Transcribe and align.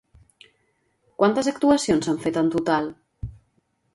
Quantes 1.19 1.49
actuacions 1.51 2.09
s'han 2.09 2.19
fet 2.25 2.41
en 2.43 2.51
total? 2.57 2.91